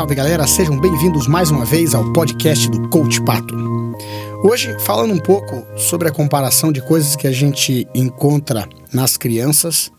salve 0.00 0.14
galera, 0.14 0.46
sejam 0.46 0.80
bem-vindos 0.80 1.26
mais 1.26 1.50
uma 1.50 1.66
vez 1.66 1.94
ao 1.94 2.10
podcast 2.14 2.70
do 2.70 2.88
Coach 2.88 3.22
Pato. 3.22 3.54
Hoje, 4.42 4.74
falando 4.80 5.12
um 5.12 5.18
pouco 5.18 5.62
sobre 5.76 6.08
a 6.08 6.10
comparação 6.10 6.72
de 6.72 6.80
coisas 6.80 7.14
que 7.14 7.26
a 7.26 7.30
gente 7.30 7.86
encontra 7.94 8.66
nas 8.90 9.18
crianças 9.18 9.92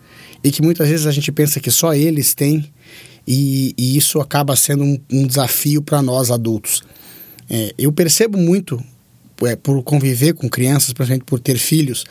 e 0.44 0.49
que 0.49 0.60
muitas 0.60 0.90
vezes 0.90 1.06
a 1.06 1.12
gente 1.12 1.31
pensa 1.31 1.60
que 1.60 1.69
só 1.69 1.94
eles 1.94 2.33
têm, 2.33 2.74
e, 3.28 3.76
e 3.78 3.96
isso 3.96 4.19
acaba 4.19 4.56
sendo 4.56 4.83
um, 4.83 4.99
um 5.13 5.28
desafio 5.28 5.83
para 5.83 6.02
nós 6.02 6.31
adultos. 6.31 6.81
É, 7.47 7.72
eu 7.78 7.92
percebo 7.92 8.40
muito 8.40 8.83
é, 9.44 9.56
por 9.56 9.83
conviver 9.83 10.33
com 10.33 10.49
crianças, 10.49 10.94
principalmente 10.94 11.26
por 11.26 11.40
ter 11.40 11.60
filhos, 11.60 12.06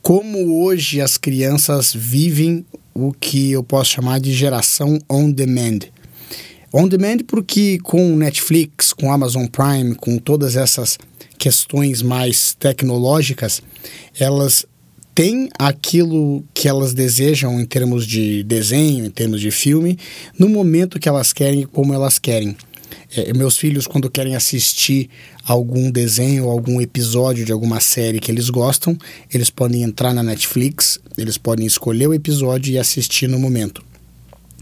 como 0.00 0.62
hoje 0.62 1.00
as 1.00 1.16
crianças 1.16 1.92
vivem 1.92 2.64
o 2.94 3.12
que 3.12 3.50
eu 3.50 3.64
posso 3.64 3.90
chamar 3.90 4.20
de 4.20 4.32
geração 4.32 4.96
on 5.10 5.28
demand. 5.28 5.80
On 6.72 6.88
demand 6.88 7.18
porque 7.26 7.78
com 7.82 8.16
Netflix, 8.16 8.94
com 8.94 9.12
Amazon 9.12 9.46
Prime, 9.46 9.94
com 9.94 10.16
todas 10.16 10.56
essas 10.56 10.98
questões 11.38 12.00
mais 12.00 12.54
tecnológicas, 12.54 13.60
elas 14.18 14.64
têm 15.14 15.50
aquilo 15.58 16.42
que 16.54 16.68
elas 16.68 16.94
desejam 16.94 17.60
em 17.60 17.66
termos 17.66 18.06
de 18.06 18.42
desenho, 18.44 19.04
em 19.04 19.10
termos 19.10 19.40
de 19.40 19.50
filme, 19.50 19.98
no 20.38 20.48
momento 20.48 20.98
que 20.98 21.10
elas 21.10 21.32
querem 21.32 21.64
como 21.66 21.92
elas 21.92 22.18
querem. 22.18 22.56
É, 23.14 23.34
meus 23.34 23.58
filhos, 23.58 23.86
quando 23.86 24.08
querem 24.08 24.34
assistir 24.34 25.10
algum 25.44 25.90
desenho, 25.90 26.48
algum 26.48 26.80
episódio 26.80 27.44
de 27.44 27.52
alguma 27.52 27.80
série 27.80 28.18
que 28.18 28.30
eles 28.30 28.48
gostam, 28.48 28.96
eles 29.32 29.50
podem 29.50 29.82
entrar 29.82 30.14
na 30.14 30.22
Netflix, 30.22 30.98
eles 31.18 31.36
podem 31.36 31.66
escolher 31.66 32.08
o 32.08 32.14
episódio 32.14 32.72
e 32.72 32.78
assistir 32.78 33.28
no 33.28 33.38
momento. 33.38 33.91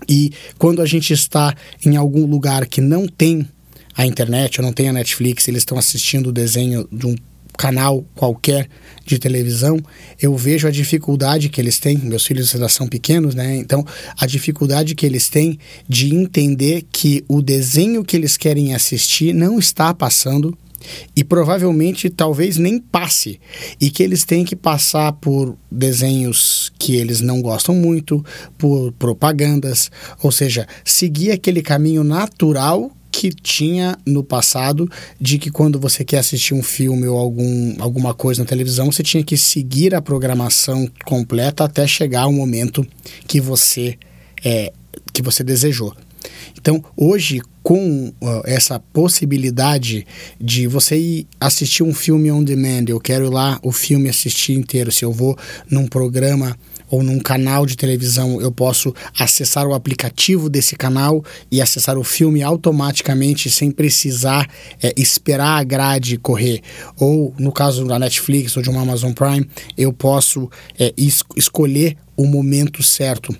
E 0.08 0.32
quando 0.58 0.82
a 0.82 0.86
gente 0.86 1.12
está 1.12 1.54
em 1.84 1.96
algum 1.96 2.26
lugar 2.26 2.66
que 2.66 2.80
não 2.80 3.06
tem 3.06 3.48
a 3.96 4.06
internet 4.06 4.60
ou 4.60 4.66
não 4.66 4.72
tem 4.72 4.88
a 4.88 4.92
Netflix, 4.92 5.48
eles 5.48 5.62
estão 5.62 5.78
assistindo 5.78 6.28
o 6.28 6.32
desenho 6.32 6.88
de 6.90 7.06
um 7.06 7.16
canal 7.60 8.02
qualquer 8.14 8.68
de 9.04 9.18
televisão, 9.18 9.78
eu 10.18 10.34
vejo 10.34 10.66
a 10.66 10.70
dificuldade 10.70 11.50
que 11.50 11.60
eles 11.60 11.78
têm, 11.78 11.98
meus 11.98 12.24
filhos 12.24 12.54
ainda 12.54 12.70
são 12.70 12.88
pequenos, 12.88 13.34
né? 13.34 13.54
Então, 13.56 13.84
a 14.18 14.24
dificuldade 14.24 14.94
que 14.94 15.04
eles 15.04 15.28
têm 15.28 15.58
de 15.86 16.14
entender 16.14 16.86
que 16.90 17.22
o 17.28 17.42
desenho 17.42 18.02
que 18.02 18.16
eles 18.16 18.38
querem 18.38 18.74
assistir 18.74 19.34
não 19.34 19.58
está 19.58 19.92
passando 19.92 20.56
e 21.14 21.22
provavelmente 21.22 22.08
talvez 22.08 22.56
nem 22.56 22.78
passe 22.78 23.40
e 23.80 23.90
que 23.90 24.02
eles 24.02 24.24
têm 24.24 24.44
que 24.44 24.56
passar 24.56 25.12
por 25.12 25.56
desenhos 25.70 26.72
que 26.78 26.96
eles 26.96 27.20
não 27.20 27.42
gostam 27.42 27.74
muito, 27.74 28.24
por 28.56 28.92
propagandas, 28.92 29.90
ou 30.22 30.32
seja, 30.32 30.66
seguir 30.84 31.32
aquele 31.32 31.62
caminho 31.62 32.02
natural 32.02 32.90
que 33.10 33.30
tinha 33.30 33.98
no 34.06 34.22
passado 34.22 34.88
de 35.20 35.38
que 35.38 35.50
quando 35.50 35.78
você 35.78 36.04
quer 36.04 36.18
assistir 36.18 36.54
um 36.54 36.62
filme 36.62 37.06
ou 37.06 37.18
algum, 37.18 37.74
alguma 37.80 38.14
coisa 38.14 38.42
na 38.42 38.48
televisão, 38.48 38.90
você 38.90 39.02
tinha 39.02 39.22
que 39.22 39.36
seguir 39.36 39.94
a 39.94 40.00
programação 40.00 40.88
completa 41.04 41.64
até 41.64 41.86
chegar 41.86 42.22
ao 42.22 42.32
momento 42.32 42.86
que 43.26 43.40
você 43.40 43.98
é, 44.44 44.72
que 45.12 45.22
você 45.22 45.42
desejou. 45.42 45.94
Então, 46.56 46.82
hoje, 46.96 47.40
com 47.62 48.08
uh, 48.08 48.42
essa 48.44 48.78
possibilidade 48.78 50.06
de 50.40 50.66
você 50.66 50.96
ir 50.96 51.26
assistir 51.38 51.82
um 51.82 51.94
filme 51.94 52.30
on 52.32 52.42
demand, 52.42 52.84
eu 52.88 53.00
quero 53.00 53.26
ir 53.26 53.30
lá 53.30 53.58
o 53.62 53.72
filme 53.72 54.08
assistir 54.08 54.54
inteiro, 54.54 54.90
se 54.90 55.04
eu 55.04 55.12
vou 55.12 55.36
num 55.70 55.86
programa 55.86 56.56
ou 56.90 57.02
num 57.02 57.20
canal 57.20 57.64
de 57.64 57.76
televisão, 57.76 58.40
eu 58.40 58.50
posso 58.50 58.92
acessar 59.16 59.66
o 59.66 59.74
aplicativo 59.74 60.50
desse 60.50 60.74
canal 60.74 61.24
e 61.50 61.62
acessar 61.62 61.96
o 61.96 62.02
filme 62.02 62.42
automaticamente 62.42 63.48
sem 63.48 63.70
precisar 63.70 64.48
é, 64.82 64.92
esperar 64.96 65.60
a 65.60 65.62
grade 65.62 66.18
correr. 66.18 66.60
Ou 66.98 67.32
no 67.38 67.52
caso 67.52 67.84
da 67.84 67.98
Netflix 67.98 68.56
ou 68.56 68.62
de 68.62 68.68
uma 68.68 68.82
Amazon 68.82 69.12
Prime, 69.12 69.48
eu 69.78 69.92
posso 69.92 70.50
é, 70.78 70.92
es 70.96 71.22
escolher 71.36 71.96
o 72.20 72.26
momento 72.26 72.82
certo. 72.82 73.34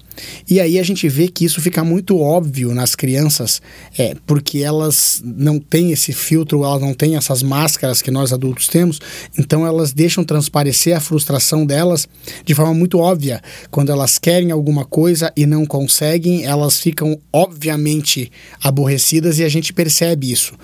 E 0.48 0.58
aí 0.58 0.78
a 0.78 0.82
gente 0.82 1.06
vê 1.06 1.28
que 1.28 1.44
isso 1.44 1.60
fica 1.60 1.84
muito 1.84 2.18
óbvio 2.18 2.72
nas 2.74 2.94
crianças, 2.94 3.60
é, 3.96 4.14
porque 4.26 4.58
elas 4.58 5.20
não 5.22 5.58
têm 5.58 5.92
esse 5.92 6.14
filtro, 6.14 6.64
elas 6.64 6.80
não 6.80 6.94
têm 6.94 7.14
essas 7.14 7.42
máscaras 7.42 8.00
que 8.00 8.10
nós 8.10 8.32
adultos 8.32 8.68
temos, 8.68 8.98
então 9.38 9.66
elas 9.66 9.92
deixam 9.92 10.24
transparecer 10.24 10.96
a 10.96 11.00
frustração 11.00 11.66
delas 11.66 12.08
de 12.44 12.54
forma 12.54 12.72
muito 12.72 12.98
óbvia. 12.98 13.42
Quando 13.70 13.92
elas 13.92 14.18
querem 14.18 14.50
alguma 14.50 14.86
coisa 14.86 15.30
e 15.36 15.44
não 15.44 15.66
conseguem, 15.66 16.44
elas 16.44 16.80
ficam 16.80 17.18
obviamente 17.30 18.32
aborrecidas 18.62 19.38
e 19.38 19.44
a 19.44 19.48
gente 19.48 19.74
percebe 19.74 20.32
isso. 20.32 20.54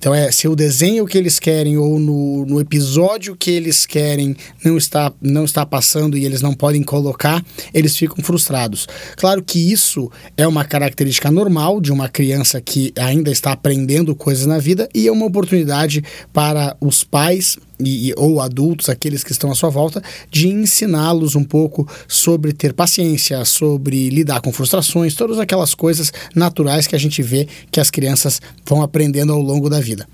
Então 0.00 0.14
é 0.14 0.32
se 0.32 0.48
o 0.48 0.56
desenho 0.56 1.04
que 1.04 1.18
eles 1.18 1.38
querem 1.38 1.76
ou 1.76 2.00
no, 2.00 2.46
no 2.46 2.58
episódio 2.58 3.36
que 3.36 3.50
eles 3.50 3.84
querem 3.84 4.34
não 4.64 4.78
está, 4.78 5.12
não 5.20 5.44
está 5.44 5.66
passando 5.66 6.16
e 6.16 6.24
eles 6.24 6.40
não 6.40 6.54
podem 6.54 6.82
colocar, 6.82 7.44
eles 7.74 7.94
ficam 7.94 8.24
frustrados. 8.24 8.88
Claro 9.18 9.42
que 9.42 9.70
isso 9.70 10.10
é 10.38 10.46
uma 10.46 10.64
característica 10.64 11.30
normal 11.30 11.82
de 11.82 11.92
uma 11.92 12.08
criança 12.08 12.62
que 12.62 12.94
ainda 12.98 13.30
está 13.30 13.52
aprendendo 13.52 14.16
coisas 14.16 14.46
na 14.46 14.58
vida 14.58 14.88
e 14.94 15.06
é 15.06 15.12
uma 15.12 15.26
oportunidade 15.26 16.02
para 16.32 16.74
os 16.80 17.04
pais 17.04 17.58
e, 17.84 18.12
ou 18.16 18.40
adultos, 18.40 18.88
aqueles 18.88 19.24
que 19.24 19.32
estão 19.32 19.50
à 19.50 19.54
sua 19.54 19.70
volta, 19.70 20.02
de 20.30 20.48
ensiná-los 20.48 21.34
um 21.34 21.44
pouco 21.44 21.88
sobre 22.06 22.52
ter 22.52 22.72
paciência, 22.72 23.44
sobre 23.44 24.08
lidar 24.10 24.40
com 24.40 24.52
frustrações, 24.52 25.14
todas 25.14 25.38
aquelas 25.38 25.74
coisas 25.74 26.12
naturais 26.34 26.86
que 26.86 26.96
a 26.96 26.98
gente 26.98 27.22
vê 27.22 27.46
que 27.70 27.80
as 27.80 27.90
crianças 27.90 28.40
vão 28.66 28.82
aprendendo 28.82 29.32
ao 29.32 29.40
longo 29.40 29.68
da 29.68 29.80
vida. 29.80 30.06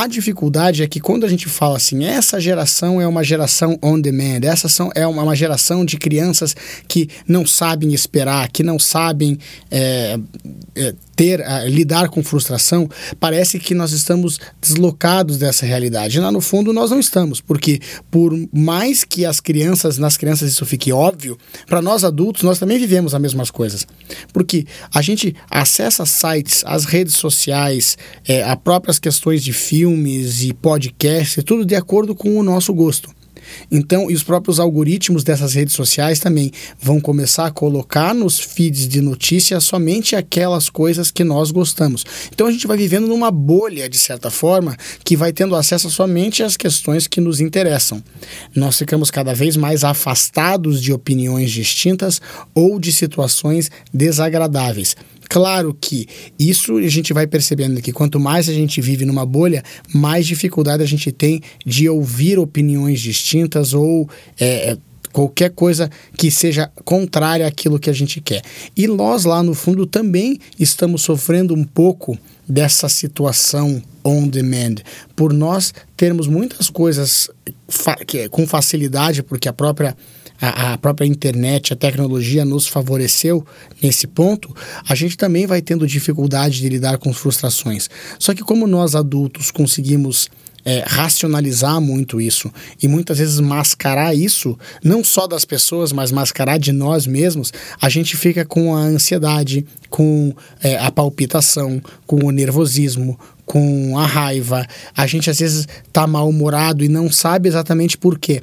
A 0.00 0.06
dificuldade 0.06 0.84
é 0.84 0.86
que 0.86 1.00
quando 1.00 1.26
a 1.26 1.28
gente 1.28 1.48
fala 1.48 1.76
assim, 1.76 2.04
essa 2.04 2.38
geração 2.38 3.00
é 3.00 3.08
uma 3.08 3.24
geração 3.24 3.76
on 3.82 4.00
demand, 4.00 4.44
essa 4.44 4.68
são, 4.68 4.92
é 4.94 5.04
uma, 5.04 5.34
geração 5.34 5.84
de 5.84 5.96
crianças 5.96 6.54
que 6.86 7.08
não 7.26 7.44
sabem 7.44 7.92
esperar, 7.92 8.48
que 8.48 8.62
não 8.62 8.78
sabem 8.78 9.36
é, 9.68 10.16
é, 10.76 10.94
ter, 11.18 11.44
lidar 11.66 12.08
com 12.08 12.22
frustração, 12.22 12.88
parece 13.18 13.58
que 13.58 13.74
nós 13.74 13.90
estamos 13.90 14.38
deslocados 14.62 15.36
dessa 15.36 15.66
realidade. 15.66 16.20
Lá 16.20 16.30
no 16.30 16.40
fundo 16.40 16.72
nós 16.72 16.92
não 16.92 17.00
estamos, 17.00 17.40
porque 17.40 17.80
por 18.08 18.32
mais 18.52 19.02
que 19.02 19.26
as 19.26 19.40
crianças, 19.40 19.98
nas 19.98 20.16
crianças 20.16 20.48
isso 20.48 20.64
fique 20.64 20.92
óbvio, 20.92 21.36
para 21.66 21.82
nós 21.82 22.04
adultos 22.04 22.44
nós 22.44 22.60
também 22.60 22.78
vivemos 22.78 23.16
as 23.16 23.20
mesmas 23.20 23.50
coisas. 23.50 23.84
Porque 24.32 24.64
a 24.94 25.02
gente 25.02 25.34
acessa 25.50 26.06
sites, 26.06 26.62
as 26.64 26.84
redes 26.84 27.16
sociais, 27.16 27.98
é, 28.24 28.44
a 28.44 28.54
próprias 28.54 29.00
questões 29.00 29.42
de 29.42 29.52
filmes 29.52 30.44
e 30.44 30.54
podcasts, 30.54 31.42
tudo 31.42 31.66
de 31.66 31.74
acordo 31.74 32.14
com 32.14 32.38
o 32.38 32.44
nosso 32.44 32.72
gosto. 32.72 33.17
Então, 33.70 34.10
e 34.10 34.14
os 34.14 34.22
próprios 34.22 34.58
algoritmos 34.58 35.24
dessas 35.24 35.54
redes 35.54 35.74
sociais 35.74 36.18
também 36.18 36.50
vão 36.80 37.00
começar 37.00 37.46
a 37.46 37.50
colocar 37.50 38.14
nos 38.14 38.38
feeds 38.38 38.88
de 38.88 39.00
notícias 39.00 39.64
somente 39.64 40.16
aquelas 40.16 40.68
coisas 40.68 41.10
que 41.10 41.24
nós 41.24 41.50
gostamos. 41.50 42.04
Então, 42.32 42.46
a 42.46 42.52
gente 42.52 42.66
vai 42.66 42.76
vivendo 42.76 43.06
numa 43.06 43.30
bolha, 43.30 43.88
de 43.88 43.98
certa 43.98 44.30
forma, 44.30 44.76
que 45.04 45.16
vai 45.16 45.32
tendo 45.32 45.56
acesso 45.56 45.90
somente 45.90 46.42
às 46.42 46.56
questões 46.56 47.06
que 47.06 47.20
nos 47.20 47.40
interessam. 47.40 48.02
Nós 48.54 48.78
ficamos 48.78 49.10
cada 49.10 49.34
vez 49.34 49.56
mais 49.56 49.84
afastados 49.84 50.80
de 50.80 50.92
opiniões 50.92 51.50
distintas 51.50 52.20
ou 52.54 52.78
de 52.78 52.92
situações 52.92 53.70
desagradáveis. 53.92 54.96
Claro 55.28 55.76
que 55.78 56.06
isso 56.38 56.78
a 56.78 56.88
gente 56.88 57.12
vai 57.12 57.26
percebendo 57.26 57.82
que 57.82 57.92
quanto 57.92 58.18
mais 58.18 58.48
a 58.48 58.52
gente 58.52 58.80
vive 58.80 59.04
numa 59.04 59.26
bolha, 59.26 59.62
mais 59.92 60.26
dificuldade 60.26 60.82
a 60.82 60.86
gente 60.86 61.12
tem 61.12 61.40
de 61.66 61.88
ouvir 61.88 62.38
opiniões 62.38 63.00
distintas 63.00 63.74
ou 63.74 64.08
é, 64.40 64.70
é, 64.70 64.78
qualquer 65.12 65.50
coisa 65.50 65.90
que 66.16 66.30
seja 66.30 66.70
contrária 66.84 67.46
àquilo 67.46 67.78
que 67.78 67.90
a 67.90 67.92
gente 67.92 68.20
quer. 68.20 68.42
E 68.76 68.86
nós 68.86 69.24
lá 69.24 69.42
no 69.42 69.54
fundo 69.54 69.86
também 69.86 70.38
estamos 70.58 71.02
sofrendo 71.02 71.54
um 71.54 71.64
pouco 71.64 72.16
dessa 72.48 72.88
situação 72.88 73.82
on 74.02 74.26
demand, 74.26 74.76
por 75.14 75.34
nós 75.34 75.74
termos 75.94 76.26
muitas 76.26 76.70
coisas 76.70 77.28
fa 77.68 77.94
com 78.30 78.46
facilidade, 78.46 79.22
porque 79.22 79.48
a 79.48 79.52
própria 79.52 79.94
a, 80.40 80.72
a 80.72 80.78
própria 80.78 81.06
internet, 81.06 81.72
a 81.72 81.76
tecnologia 81.76 82.44
nos 82.44 82.66
favoreceu 82.66 83.44
nesse 83.82 84.06
ponto, 84.06 84.54
a 84.88 84.94
gente 84.94 85.16
também 85.16 85.46
vai 85.46 85.60
tendo 85.60 85.86
dificuldade 85.86 86.58
de 86.60 86.68
lidar 86.68 86.98
com 86.98 87.12
frustrações. 87.12 87.88
Só 88.18 88.34
que 88.34 88.42
como 88.42 88.66
nós 88.66 88.94
adultos 88.94 89.50
conseguimos 89.50 90.28
é, 90.64 90.84
racionalizar 90.86 91.80
muito 91.80 92.20
isso 92.20 92.52
e 92.82 92.86
muitas 92.86 93.18
vezes 93.18 93.40
mascarar 93.40 94.14
isso, 94.14 94.58
não 94.84 95.02
só 95.02 95.26
das 95.26 95.44
pessoas, 95.44 95.92
mas 95.92 96.12
mascarar 96.12 96.58
de 96.58 96.72
nós 96.72 97.06
mesmos, 97.06 97.52
a 97.80 97.88
gente 97.88 98.16
fica 98.16 98.44
com 98.44 98.76
a 98.76 98.80
ansiedade, 98.80 99.64
com 99.88 100.34
é, 100.62 100.76
a 100.76 100.90
palpitação, 100.90 101.80
com 102.06 102.24
o 102.24 102.30
nervosismo, 102.30 103.18
com 103.46 103.98
a 103.98 104.06
raiva. 104.06 104.66
A 104.94 105.06
gente 105.06 105.30
às 105.30 105.38
vezes 105.38 105.66
está 105.86 106.06
mal-humorado 106.06 106.84
e 106.84 106.88
não 106.88 107.10
sabe 107.10 107.48
exatamente 107.48 107.96
por 107.96 108.18
quê 108.18 108.42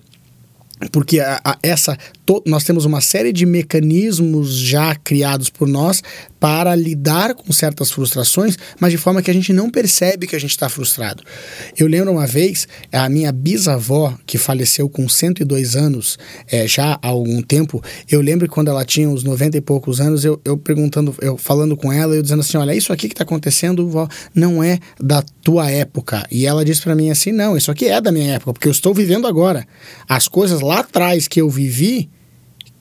porque 0.92 1.20
a, 1.22 1.40
a, 1.44 1.58
essa 1.64 1.98
nós 2.46 2.64
temos 2.64 2.86
uma 2.86 3.02
série 3.02 3.32
de 3.32 3.46
mecanismos 3.46 4.56
já 4.56 4.96
criados 4.96 5.50
por 5.50 5.68
nós 5.68 6.02
para 6.40 6.76
lidar 6.76 7.34
com 7.34 7.52
certas 7.52 7.92
frustrações, 7.92 8.58
mas 8.80 8.92
de 8.92 8.98
forma 8.98 9.22
que 9.22 9.32
a 9.32 9.34
gente 9.34 9.52
não 9.52 9.70
percebe 9.70 10.28
que 10.28 10.36
a 10.36 10.40
gente 10.40 10.52
está 10.52 10.70
frustrado. 10.70 11.24
Eu 11.78 11.88
lembro 11.88 12.12
uma 12.12 12.28
vez, 12.28 12.68
a 12.92 13.10
minha 13.10 13.32
bisavó, 13.32 14.16
que 14.26 14.38
faleceu 14.38 14.88
com 14.88 15.10
102 15.10 15.76
anos, 15.76 16.20
é, 16.48 16.68
já 16.68 17.00
há 17.02 17.08
algum 17.08 17.42
tempo, 17.42 17.82
eu 18.10 18.22
lembro 18.22 18.48
quando 18.48 18.68
ela 18.68 18.86
tinha 18.86 19.10
uns 19.10 19.24
90 19.24 19.58
e 19.58 19.62
poucos 19.62 20.00
anos, 20.00 20.24
eu, 20.24 20.40
eu 20.46 20.58
perguntando, 20.58 21.16
eu 21.22 21.38
falando 21.38 21.76
com 21.76 21.92
ela, 21.92 22.16
eu 22.16 22.22
dizendo 22.22 22.42
assim: 22.42 22.58
olha, 22.58 22.76
isso 22.76 22.94
aqui 22.94 23.08
que 23.08 23.14
está 23.14 23.24
acontecendo, 23.24 23.88
vó, 23.88 24.08
não 24.34 24.64
é 24.64 24.80
da 25.00 25.24
tua 25.42 25.70
época. 25.70 26.26
E 26.32 26.46
ela 26.46 26.64
disse 26.64 26.82
para 26.82 26.96
mim 26.96 27.10
assim: 27.10 27.32
não, 27.32 27.58
isso 27.58 27.72
aqui 27.72 27.88
é 27.88 28.00
da 28.00 28.12
minha 28.12 28.36
época, 28.36 28.54
porque 28.54 28.68
eu 28.68 28.72
estou 28.72 28.94
vivendo 28.94 29.28
agora. 29.28 29.66
As 30.08 30.28
coisas 30.28 30.62
lá 30.62 30.80
atrás 30.80 31.28
que 31.28 31.42
eu 31.42 31.50
vivi, 31.50 32.10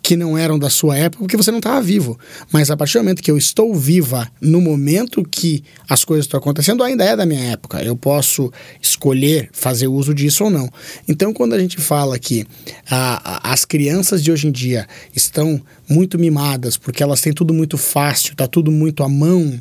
que 0.04 0.16
não 0.16 0.36
eram 0.36 0.58
da 0.58 0.68
sua 0.68 0.98
época 0.98 1.22
porque 1.22 1.36
você 1.36 1.50
não 1.50 1.60
estava 1.60 1.80
vivo. 1.80 2.18
Mas 2.52 2.70
a 2.70 2.76
partir 2.76 2.98
do 2.98 3.04
momento 3.04 3.22
que 3.22 3.30
eu 3.30 3.38
estou 3.38 3.74
viva, 3.74 4.30
no 4.38 4.60
momento 4.60 5.24
que 5.24 5.64
as 5.88 6.04
coisas 6.04 6.26
estão 6.26 6.36
acontecendo, 6.36 6.82
ainda 6.82 7.02
é 7.02 7.16
da 7.16 7.24
minha 7.24 7.40
época. 7.40 7.82
Eu 7.82 7.96
posso 7.96 8.52
escolher 8.82 9.48
fazer 9.50 9.86
uso 9.86 10.12
disso 10.12 10.44
ou 10.44 10.50
não. 10.50 10.68
Então, 11.08 11.32
quando 11.32 11.54
a 11.54 11.58
gente 11.58 11.78
fala 11.78 12.18
que 12.18 12.46
a, 12.90 13.48
a, 13.48 13.52
as 13.54 13.64
crianças 13.64 14.22
de 14.22 14.30
hoje 14.30 14.46
em 14.46 14.52
dia 14.52 14.86
estão 15.16 15.58
muito 15.88 16.18
mimadas 16.18 16.76
porque 16.76 17.02
elas 17.02 17.22
têm 17.22 17.32
tudo 17.32 17.54
muito 17.54 17.78
fácil, 17.78 18.32
está 18.32 18.46
tudo 18.46 18.70
muito 18.70 19.02
à 19.02 19.08
mão, 19.08 19.58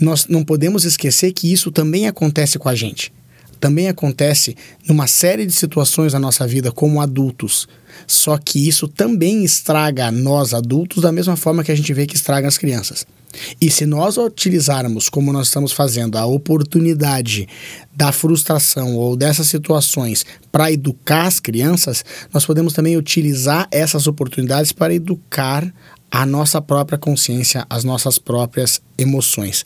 nós 0.00 0.26
não 0.26 0.42
podemos 0.42 0.86
esquecer 0.86 1.32
que 1.32 1.52
isso 1.52 1.70
também 1.70 2.06
acontece 2.06 2.58
com 2.58 2.70
a 2.70 2.74
gente 2.74 3.12
também 3.62 3.86
acontece 3.86 4.56
numa 4.88 5.06
série 5.06 5.46
de 5.46 5.52
situações 5.52 6.12
na 6.12 6.18
nossa 6.18 6.44
vida 6.48 6.72
como 6.72 7.00
adultos. 7.00 7.68
Só 8.08 8.36
que 8.36 8.68
isso 8.68 8.88
também 8.88 9.44
estraga 9.44 10.10
nós 10.10 10.52
adultos 10.52 11.00
da 11.00 11.12
mesma 11.12 11.36
forma 11.36 11.62
que 11.62 11.70
a 11.70 11.74
gente 11.76 11.94
vê 11.94 12.04
que 12.04 12.16
estraga 12.16 12.48
as 12.48 12.58
crianças. 12.58 13.06
E 13.60 13.70
se 13.70 13.86
nós 13.86 14.16
utilizarmos, 14.16 15.08
como 15.08 15.32
nós 15.32 15.46
estamos 15.46 15.70
fazendo, 15.70 16.18
a 16.18 16.26
oportunidade 16.26 17.48
da 17.94 18.10
frustração 18.10 18.96
ou 18.96 19.16
dessas 19.16 19.46
situações 19.46 20.26
para 20.50 20.72
educar 20.72 21.28
as 21.28 21.38
crianças, 21.38 22.04
nós 22.34 22.44
podemos 22.44 22.72
também 22.72 22.96
utilizar 22.96 23.68
essas 23.70 24.08
oportunidades 24.08 24.72
para 24.72 24.92
educar 24.92 25.72
a 26.10 26.26
nossa 26.26 26.60
própria 26.60 26.98
consciência, 26.98 27.64
as 27.70 27.84
nossas 27.84 28.18
próprias 28.18 28.81
emoções. 29.02 29.64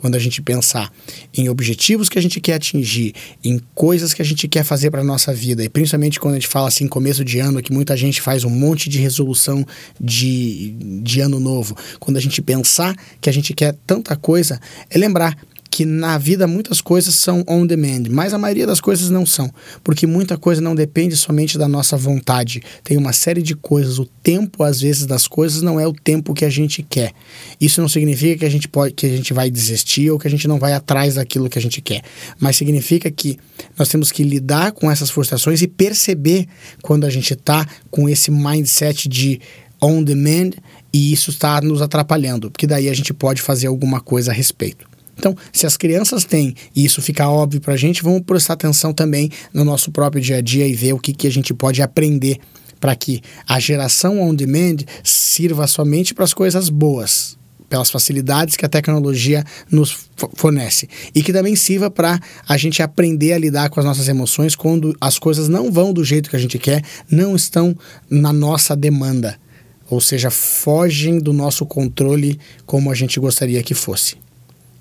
Quando 0.00 0.14
a 0.14 0.18
gente 0.18 0.40
pensar 0.40 0.92
em 1.36 1.48
objetivos 1.48 2.08
que 2.08 2.18
a 2.18 2.22
gente 2.22 2.40
quer 2.40 2.54
atingir, 2.54 3.14
em 3.44 3.60
coisas 3.74 4.14
que 4.14 4.22
a 4.22 4.24
gente 4.24 4.48
quer 4.48 4.64
fazer 4.64 4.90
para 4.90 5.00
a 5.00 5.04
nossa 5.04 5.32
vida, 5.32 5.62
e 5.62 5.68
principalmente 5.68 6.18
quando 6.18 6.34
a 6.34 6.38
gente 6.38 6.48
fala 6.48 6.68
assim, 6.68 6.86
começo 6.88 7.24
de 7.24 7.38
ano, 7.38 7.62
que 7.62 7.72
muita 7.72 7.96
gente 7.96 8.20
faz 8.20 8.44
um 8.44 8.50
monte 8.50 8.88
de 8.88 8.98
resolução 8.98 9.64
de, 10.00 10.74
de 11.02 11.20
ano 11.20 11.38
novo, 11.38 11.76
quando 11.98 12.16
a 12.16 12.20
gente 12.20 12.40
pensar 12.40 12.96
que 13.20 13.28
a 13.28 13.32
gente 13.32 13.52
quer 13.52 13.76
tanta 13.86 14.16
coisa, 14.16 14.60
é 14.90 14.98
lembrar 14.98 15.36
que 15.78 15.86
na 15.86 16.18
vida 16.18 16.44
muitas 16.48 16.80
coisas 16.80 17.14
são 17.14 17.44
on 17.46 17.64
demand, 17.64 18.10
mas 18.10 18.34
a 18.34 18.38
maioria 18.38 18.66
das 18.66 18.80
coisas 18.80 19.10
não 19.10 19.24
são, 19.24 19.48
porque 19.84 20.08
muita 20.08 20.36
coisa 20.36 20.60
não 20.60 20.74
depende 20.74 21.16
somente 21.16 21.56
da 21.56 21.68
nossa 21.68 21.96
vontade. 21.96 22.60
Tem 22.82 22.96
uma 22.96 23.12
série 23.12 23.40
de 23.40 23.54
coisas, 23.54 24.00
o 24.00 24.04
tempo 24.04 24.64
às 24.64 24.80
vezes 24.80 25.06
das 25.06 25.28
coisas 25.28 25.62
não 25.62 25.78
é 25.78 25.86
o 25.86 25.92
tempo 25.92 26.34
que 26.34 26.44
a 26.44 26.50
gente 26.50 26.82
quer. 26.82 27.12
Isso 27.60 27.80
não 27.80 27.88
significa 27.88 28.40
que 28.40 28.44
a 28.44 28.50
gente 28.50 28.66
pode 28.66 28.92
que 28.92 29.06
a 29.06 29.08
gente 29.08 29.32
vai 29.32 29.48
desistir 29.52 30.10
ou 30.10 30.18
que 30.18 30.26
a 30.26 30.30
gente 30.30 30.48
não 30.48 30.58
vai 30.58 30.72
atrás 30.72 31.14
daquilo 31.14 31.48
que 31.48 31.60
a 31.60 31.62
gente 31.62 31.80
quer, 31.80 32.02
mas 32.40 32.56
significa 32.56 33.08
que 33.08 33.38
nós 33.78 33.88
temos 33.88 34.10
que 34.10 34.24
lidar 34.24 34.72
com 34.72 34.90
essas 34.90 35.10
frustrações 35.10 35.62
e 35.62 35.68
perceber 35.68 36.48
quando 36.82 37.04
a 37.04 37.10
gente 37.10 37.34
está 37.34 37.64
com 37.88 38.08
esse 38.08 38.32
mindset 38.32 39.08
de 39.08 39.40
on 39.80 40.02
demand 40.02 40.54
e 40.92 41.12
isso 41.12 41.30
está 41.30 41.60
nos 41.60 41.80
atrapalhando, 41.80 42.50
porque 42.50 42.66
daí 42.66 42.88
a 42.88 42.94
gente 42.94 43.14
pode 43.14 43.40
fazer 43.40 43.68
alguma 43.68 44.00
coisa 44.00 44.32
a 44.32 44.34
respeito. 44.34 44.87
Então, 45.18 45.36
se 45.52 45.66
as 45.66 45.76
crianças 45.76 46.24
têm, 46.24 46.54
e 46.74 46.84
isso 46.84 47.02
fica 47.02 47.28
óbvio 47.28 47.60
para 47.60 47.74
a 47.74 47.76
gente, 47.76 48.02
vamos 48.02 48.22
prestar 48.22 48.54
atenção 48.54 48.94
também 48.94 49.30
no 49.52 49.64
nosso 49.64 49.90
próprio 49.90 50.22
dia 50.22 50.36
a 50.36 50.40
dia 50.40 50.66
e 50.66 50.72
ver 50.74 50.92
o 50.92 50.98
que, 50.98 51.12
que 51.12 51.26
a 51.26 51.30
gente 51.30 51.52
pode 51.52 51.82
aprender 51.82 52.38
para 52.78 52.94
que 52.94 53.20
a 53.46 53.58
geração 53.58 54.20
on 54.20 54.32
demand 54.32 54.76
sirva 55.02 55.66
somente 55.66 56.14
para 56.14 56.24
as 56.24 56.32
coisas 56.32 56.68
boas, 56.68 57.36
pelas 57.68 57.90
facilidades 57.90 58.54
que 58.54 58.64
a 58.64 58.68
tecnologia 58.68 59.44
nos 59.68 60.08
fornece 60.34 60.88
e 61.12 61.20
que 61.20 61.32
também 61.32 61.56
sirva 61.56 61.90
para 61.90 62.20
a 62.48 62.56
gente 62.56 62.80
aprender 62.80 63.32
a 63.32 63.38
lidar 63.38 63.68
com 63.70 63.80
as 63.80 63.86
nossas 63.86 64.06
emoções 64.08 64.54
quando 64.54 64.96
as 65.00 65.18
coisas 65.18 65.48
não 65.48 65.72
vão 65.72 65.92
do 65.92 66.04
jeito 66.04 66.30
que 66.30 66.36
a 66.36 66.38
gente 66.38 66.60
quer, 66.60 66.82
não 67.10 67.34
estão 67.34 67.76
na 68.08 68.32
nossa 68.32 68.76
demanda, 68.76 69.36
ou 69.90 70.00
seja, 70.00 70.30
fogem 70.30 71.18
do 71.18 71.32
nosso 71.32 71.66
controle 71.66 72.38
como 72.64 72.88
a 72.88 72.94
gente 72.94 73.18
gostaria 73.18 73.62
que 73.64 73.74
fosse. 73.74 74.27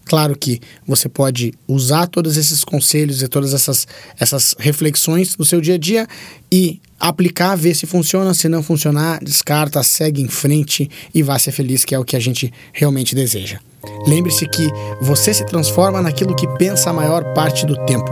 Claro 0.07 0.37
que 0.37 0.61
você 0.87 1.09
pode 1.09 1.53
usar 1.67 2.07
todos 2.07 2.37
esses 2.37 2.63
conselhos 2.63 3.21
e 3.21 3.27
todas 3.27 3.53
essas, 3.53 3.85
essas 4.17 4.55
reflexões 4.57 5.35
no 5.37 5.45
seu 5.45 5.59
dia 5.59 5.75
a 5.75 5.77
dia 5.77 6.07
e 6.51 6.79
aplicar, 6.99 7.55
ver 7.55 7.75
se 7.75 7.85
funciona. 7.85 8.33
Se 8.33 8.47
não 8.47 8.63
funcionar, 8.63 9.19
descarta, 9.23 9.83
segue 9.83 10.21
em 10.21 10.27
frente 10.27 10.89
e 11.13 11.21
vá 11.21 11.37
ser 11.37 11.51
feliz, 11.51 11.83
que 11.83 11.93
é 11.93 11.99
o 11.99 12.05
que 12.05 12.15
a 12.15 12.19
gente 12.19 12.51
realmente 12.73 13.13
deseja. 13.13 13.59
Lembre-se 14.07 14.47
que 14.47 14.67
você 15.01 15.33
se 15.33 15.45
transforma 15.45 16.01
naquilo 16.01 16.35
que 16.35 16.47
pensa 16.57 16.89
a 16.89 16.93
maior 16.93 17.23
parte 17.33 17.65
do 17.65 17.75
tempo. 17.85 18.09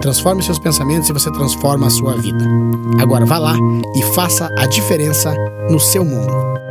Transforme 0.00 0.42
seus 0.42 0.58
pensamentos 0.58 1.08
e 1.08 1.12
você 1.12 1.30
transforma 1.32 1.86
a 1.86 1.90
sua 1.90 2.16
vida. 2.16 2.44
Agora 3.00 3.24
vá 3.26 3.38
lá 3.38 3.56
e 3.96 4.02
faça 4.14 4.48
a 4.58 4.66
diferença 4.66 5.34
no 5.70 5.80
seu 5.80 6.04
mundo. 6.04 6.63